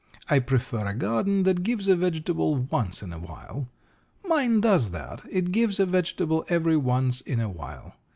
[0.31, 3.69] I prefer a garden that gives a vegetable once in awhile.
[4.25, 7.93] Mine does that it gives a vegetable every once in awhile.